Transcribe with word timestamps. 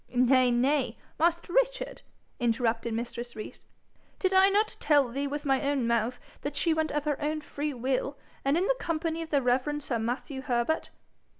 'Nay, 0.09 0.49
nay, 0.49 0.97
master 1.19 1.53
Richard,' 1.53 2.01
interrupted 2.39 2.91
mistress 2.91 3.35
Rees; 3.35 3.63
'did 4.17 4.33
I 4.33 4.49
not 4.49 4.75
tell 4.79 5.09
thee 5.09 5.27
with 5.27 5.45
my 5.45 5.61
own 5.61 5.85
mouth 5.85 6.19
that 6.41 6.55
she 6.55 6.73
went 6.73 6.91
of 6.91 7.05
her 7.05 7.21
own 7.21 7.39
free 7.41 7.75
will, 7.75 8.17
and 8.43 8.57
in 8.57 8.65
the 8.65 8.73
company 8.79 9.21
of 9.21 9.29
the 9.29 9.43
reverend 9.43 9.83
sir 9.83 9.99
Matthew 9.99 10.41
Herbert?' 10.41 10.89